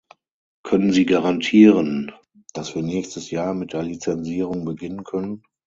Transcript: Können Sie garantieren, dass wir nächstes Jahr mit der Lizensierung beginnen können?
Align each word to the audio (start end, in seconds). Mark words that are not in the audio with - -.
Können 0.63 0.91
Sie 0.93 1.05
garantieren, 1.05 2.11
dass 2.55 2.73
wir 2.73 2.81
nächstes 2.81 3.29
Jahr 3.29 3.53
mit 3.53 3.73
der 3.73 3.83
Lizensierung 3.83 4.65
beginnen 4.65 5.03
können? 5.03 5.43